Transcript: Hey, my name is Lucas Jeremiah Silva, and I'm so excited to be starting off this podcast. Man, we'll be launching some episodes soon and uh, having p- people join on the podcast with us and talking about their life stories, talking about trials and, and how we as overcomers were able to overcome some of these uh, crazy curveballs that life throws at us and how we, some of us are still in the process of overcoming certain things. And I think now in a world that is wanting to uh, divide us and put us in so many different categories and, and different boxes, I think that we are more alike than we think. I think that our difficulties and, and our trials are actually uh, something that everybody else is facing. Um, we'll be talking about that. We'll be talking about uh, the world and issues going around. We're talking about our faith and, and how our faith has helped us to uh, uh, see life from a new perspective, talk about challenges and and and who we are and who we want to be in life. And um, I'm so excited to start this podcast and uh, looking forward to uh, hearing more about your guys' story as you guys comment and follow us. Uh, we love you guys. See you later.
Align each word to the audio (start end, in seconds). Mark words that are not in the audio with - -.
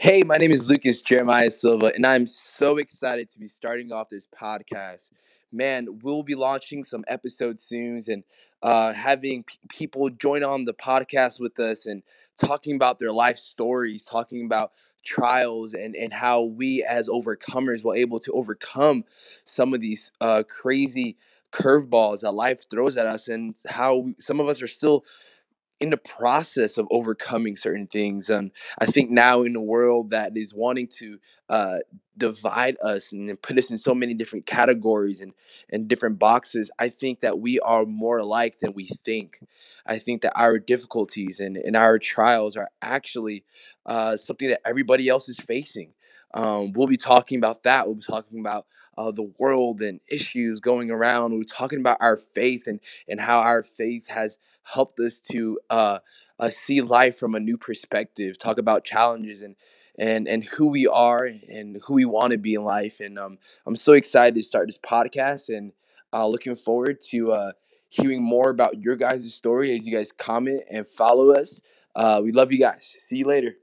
Hey, 0.00 0.22
my 0.22 0.36
name 0.36 0.52
is 0.52 0.70
Lucas 0.70 1.02
Jeremiah 1.02 1.50
Silva, 1.50 1.86
and 1.92 2.06
I'm 2.06 2.24
so 2.24 2.76
excited 2.76 3.28
to 3.32 3.38
be 3.40 3.48
starting 3.48 3.90
off 3.90 4.08
this 4.08 4.28
podcast. 4.28 5.10
Man, 5.50 5.98
we'll 6.02 6.22
be 6.22 6.36
launching 6.36 6.84
some 6.84 7.04
episodes 7.08 7.64
soon 7.64 8.00
and 8.06 8.22
uh, 8.62 8.92
having 8.92 9.42
p- 9.42 9.58
people 9.68 10.08
join 10.08 10.44
on 10.44 10.66
the 10.66 10.72
podcast 10.72 11.40
with 11.40 11.58
us 11.58 11.84
and 11.84 12.04
talking 12.40 12.76
about 12.76 13.00
their 13.00 13.10
life 13.10 13.40
stories, 13.40 14.04
talking 14.04 14.46
about 14.46 14.70
trials 15.04 15.74
and, 15.74 15.96
and 15.96 16.12
how 16.12 16.44
we 16.44 16.86
as 16.88 17.08
overcomers 17.08 17.82
were 17.82 17.96
able 17.96 18.20
to 18.20 18.30
overcome 18.34 19.02
some 19.42 19.74
of 19.74 19.80
these 19.80 20.12
uh, 20.20 20.44
crazy 20.48 21.16
curveballs 21.50 22.20
that 22.20 22.32
life 22.32 22.68
throws 22.70 22.96
at 22.96 23.06
us 23.06 23.26
and 23.26 23.56
how 23.66 23.96
we, 23.96 24.14
some 24.20 24.38
of 24.38 24.48
us 24.48 24.62
are 24.62 24.68
still 24.68 25.04
in 25.80 25.90
the 25.90 25.96
process 25.96 26.76
of 26.76 26.88
overcoming 26.90 27.54
certain 27.54 27.86
things. 27.86 28.30
And 28.30 28.50
I 28.78 28.86
think 28.86 29.10
now 29.10 29.42
in 29.42 29.54
a 29.54 29.62
world 29.62 30.10
that 30.10 30.36
is 30.36 30.52
wanting 30.52 30.88
to 30.98 31.18
uh, 31.48 31.78
divide 32.16 32.76
us 32.82 33.12
and 33.12 33.40
put 33.40 33.58
us 33.58 33.70
in 33.70 33.78
so 33.78 33.94
many 33.94 34.12
different 34.12 34.44
categories 34.44 35.20
and, 35.20 35.32
and 35.70 35.86
different 35.86 36.18
boxes, 36.18 36.70
I 36.78 36.88
think 36.88 37.20
that 37.20 37.38
we 37.38 37.60
are 37.60 37.84
more 37.84 38.18
alike 38.18 38.58
than 38.60 38.72
we 38.72 38.88
think. 39.04 39.38
I 39.86 39.98
think 39.98 40.22
that 40.22 40.36
our 40.36 40.58
difficulties 40.58 41.38
and, 41.38 41.56
and 41.56 41.76
our 41.76 41.98
trials 41.98 42.56
are 42.56 42.68
actually 42.82 43.44
uh, 43.86 44.16
something 44.16 44.48
that 44.48 44.60
everybody 44.66 45.08
else 45.08 45.28
is 45.28 45.38
facing. 45.38 45.92
Um, 46.34 46.72
we'll 46.72 46.86
be 46.86 46.96
talking 46.96 47.38
about 47.38 47.62
that. 47.64 47.86
We'll 47.86 47.96
be 47.96 48.02
talking 48.02 48.40
about 48.40 48.66
uh, 48.96 49.10
the 49.10 49.30
world 49.38 49.80
and 49.80 50.00
issues 50.10 50.60
going 50.60 50.90
around. 50.90 51.32
We're 51.34 51.42
talking 51.44 51.80
about 51.80 51.98
our 52.00 52.16
faith 52.16 52.66
and, 52.66 52.80
and 53.08 53.20
how 53.20 53.40
our 53.40 53.62
faith 53.62 54.08
has 54.08 54.38
helped 54.64 55.00
us 55.00 55.20
to 55.32 55.58
uh, 55.70 55.98
uh, 56.38 56.50
see 56.50 56.80
life 56.80 57.18
from 57.18 57.34
a 57.34 57.40
new 57.40 57.56
perspective, 57.56 58.38
talk 58.38 58.58
about 58.58 58.84
challenges 58.84 59.42
and 59.42 59.56
and 59.98 60.28
and 60.28 60.44
who 60.44 60.66
we 60.68 60.86
are 60.86 61.28
and 61.48 61.80
who 61.86 61.94
we 61.94 62.04
want 62.04 62.32
to 62.32 62.38
be 62.38 62.54
in 62.54 62.62
life. 62.64 63.00
And 63.00 63.18
um, 63.18 63.38
I'm 63.66 63.76
so 63.76 63.92
excited 63.94 64.34
to 64.36 64.42
start 64.42 64.68
this 64.68 64.78
podcast 64.78 65.48
and 65.54 65.72
uh, 66.12 66.26
looking 66.26 66.56
forward 66.56 67.00
to 67.10 67.32
uh, 67.32 67.52
hearing 67.88 68.22
more 68.22 68.50
about 68.50 68.80
your 68.80 68.96
guys' 68.96 69.34
story 69.34 69.74
as 69.74 69.86
you 69.86 69.96
guys 69.96 70.12
comment 70.12 70.62
and 70.70 70.86
follow 70.86 71.30
us. 71.30 71.60
Uh, 71.94 72.20
we 72.22 72.32
love 72.32 72.52
you 72.52 72.58
guys. 72.60 72.96
See 73.00 73.18
you 73.18 73.24
later. 73.24 73.54